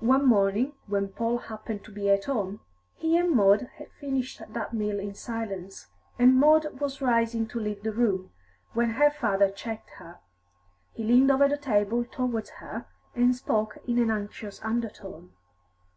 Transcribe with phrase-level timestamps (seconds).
[0.00, 2.58] One morning, when Paul happened to be at home,
[2.96, 7.84] he and Maud had finished that meal in silence, and Maud was rising to leave
[7.84, 8.32] the room,
[8.72, 10.18] when her father checked her.
[10.92, 15.30] He leaned over the table towards her, and spoke in an anxious undertone.